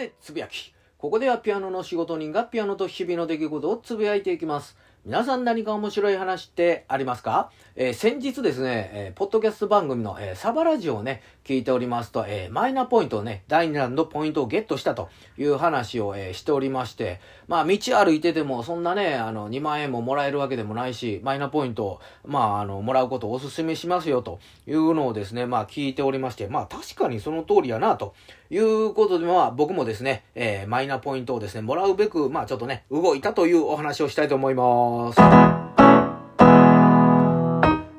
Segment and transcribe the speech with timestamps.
[0.00, 0.72] でつぶやき。
[0.96, 4.76] ここではピアノの仕事人がピアノと日々の出来事をつぶやいていきます。
[5.06, 15.08] 皆さん何か面白い話ってありますか、えー、先日ですね、えー、ポッドキャスト番組の、えー、サバラジオをね、聞いておりますと、えマイナポイントをね、第2弾のポイントをゲットしたと
[15.38, 17.18] いう話を、えしておりまして、
[17.48, 24.38] まあ、道歩いてても、そんなね、あの、2万円ももらえるわけでもないし、マイナポイントを、まあ、あの、もらうことをお勧めしますよと
[24.68, 28.14] いうのをですね、まあ、聞いておりまして、まあ、確かにその通りやな、と
[28.50, 34.89] いうことで、まあ、僕もですね、えマイナポイントをですね、もらうべく、まあ、ちょっとね、動いたというお話をしたいと思います。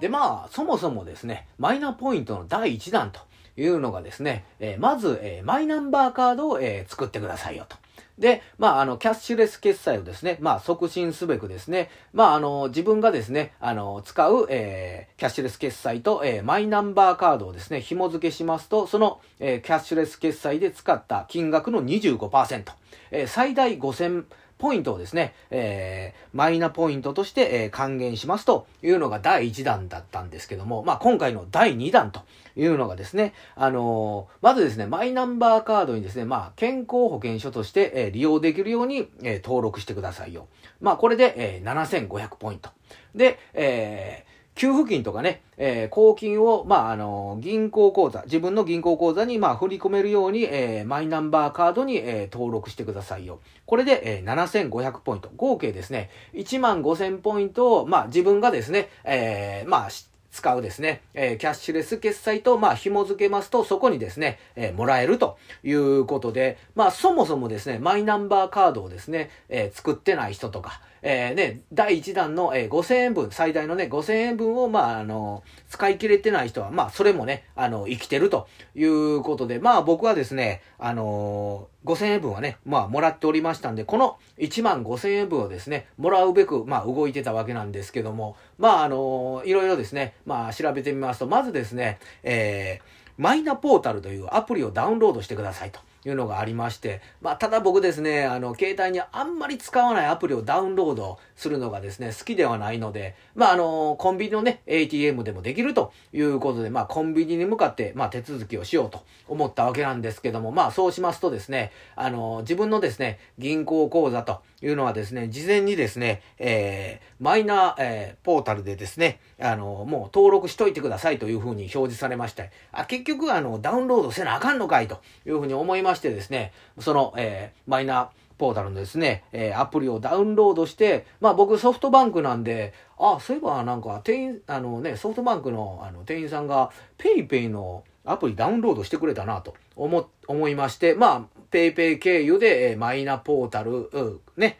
[0.00, 3.20] で、まあ、そもそもですね、マイナポイントの第1弾と
[3.60, 7.76] いうのがですね、えー、まず、えー、マイナンバーカードを、えー、作ってくださいよと。
[8.18, 22.72] で、まあ、あの、キャッシュレス決済をですね、まあ、促進すべくですね、まあ、あの、自分がですね、あの、使う、えー、キャッシュレス決済と、えー、マイナンバーカードをですね、紐付けしますと、その、えー、キャッシュレス決済で使った金額の25%、
[23.12, 24.24] えー、最大5000、
[24.58, 32.22] ポイントをですね、えー、マイナポイントとして、え、還元しますというのが第1弾だったんですけども、まあ、今回の第2弾と
[32.56, 40.48] いうのがですね、あの、まずですね、マイナンバーカードにですね、まあ、健康保険証として、え、利用できるように、え、登録してくださいよ。
[40.80, 42.70] まあ、これで、えー、7500ポイント。
[43.14, 44.28] で、えー、
[44.58, 53.38] 給付金とかね、えー、公金を、まあ、あの、銀行口座、自分の銀行口座に、まあ、振り込めるように、えー、マイナンバーカードに、えー、登録してくださいよ。
[53.66, 55.30] これで、えー、7500ポイント。
[55.36, 59.90] 合計ですね、1万5000ポイントを、まあ、自分がですね、えー、まあ、
[60.30, 95.80] 使うですね、えー、キャッシュレス決済と、まあ、紐付けますと、そこにですね、えー、もらえるということで、まあ、そもそもですね、マイナンバーカードをですね、えー、作ってない人とか、えー、ね、第1弾の、えー、5000円分、最大のね、5000円分を、まあ、あの、使い切れてない人は、まあ、それもね、あの、生きてるということで、まあ、僕はですね、あの、5000円分はね、まあ、もらっておりましたんで、この1万5000円分をですね、もらうべく、まあ、動いてたわけなんですけども、まあ、あの、いろいろですね、まあ、調べてみますと、まずですね、えー、マイナポータルというアプリをダウンロードしてくださいと。
[96.06, 128.08] いうのがありまして、まあ、ただ僕ですね、あの、携帯にあんまり使わないアプリをダウンロードするのがですね、好きではないので、まあ、あの、コンビニのね、ATM でもできるということで、まあ、コンビニに向かって、まあ、手続きをしようと思ったわけなんですけども、まあ、そうしますとですね、あの、自分のですね、銀行口座というのはですね、事前にですね、えー、マイナー、えー、ポータルでですね、あの、もう登録しといてくださいというふうに表示されまして、あ、結局、あの、ダウンロードせなあかんのかいというふうに思いましてですね、その、えー、マイナー、
[128.38, 143.90] ポータルのですね、えー、アプリをダウンロードして、まあ僕ソフトバンクなんで、あ、そういえばなんか店員、あのね、ソフトバンクのあの店員さんが PayPay のアプリダウンロードしてくれたなと思、思いまして、まあ PayPay 経由で、え、マイナポータル、
[144.36, 144.58] ね、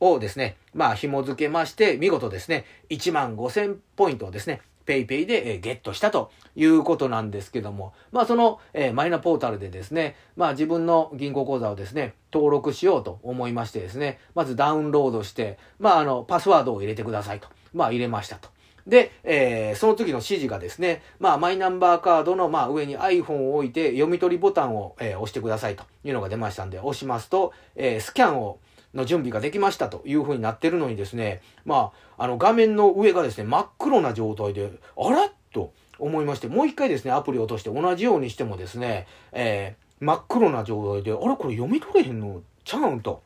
[0.00, 17.48] をですね、まあ紐付けまして、見事ですね、1万5000ポイントをですね、ペイペイで、えゲットしたということなんですけども、まあその、えマイナポータルでですね、まあ自分の銀行口座をですね、登録しようと思いましてですね、まずダウンロードして、まああの、パスワードを入れてくださいと。
[17.74, 18.48] まあ入れましたと。
[18.88, 28.58] で、えー、その時の指示がですね、まあ、マイナンバーカードの、まあ、上に iPhone を置いて、読み取りボタンを、えー、押してくださいというのが出ましたんで、押しますと、えー、スキャンを、
[28.94, 42.40] の準備ができましたという風になってるのにですね、まあ、あの画面の上がですね、真っ黒な状態で、あらと思いまして、もう一回ですね、アプリを落として同じようにしてもですね、えー、真っ黒な状態で、あれこれ読み取れへんの？
[42.64, 43.22] ちゃうんと。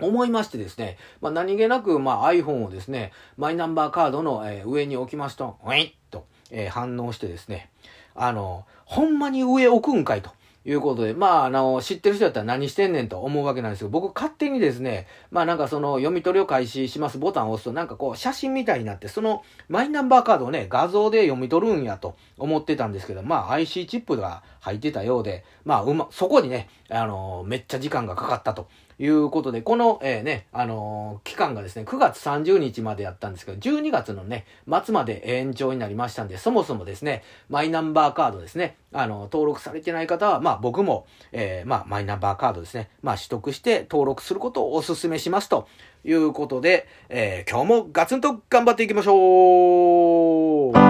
[0.00, 7.70] 思いましてですね、まあ、何気なく、まあ、iPhone をですね、マイナンバーカードの、えー、上に置きますと、ウィッと、えー、反応してですね、
[8.14, 10.30] あの、ほんまに上置くんかいと。
[10.68, 28.66] いうことで、まあ、あの、知ってる人だったら何してんねんと思うわけなんですけど、僕勝手にですね、まあなんかその読み取りを開始しますボタンを押すと、なんかこう写真みたいになって、そのマイナンバーカードをね、画像で読み取るんやと思ってたんですけど、まあ IC チップが入ってたようで、まあうま、そこにね、あの、めっちゃ時間がかかったと
[28.98, 34.46] いうことで、この、えー、ね、あのー、期間がですね、9月30日までやったんですけど、12月のね、
[34.84, 45.68] 末まで延長になりましたんで、そもそもですね、マイナンバーカードですね、あの、登録されてない方は、まあ僕も、えー、まあマイナンバーカードですね、まあ取得して登録することをお勧めしますと
[46.04, 50.85] いうことで、えー、今日もガツンと頑張っていきましょう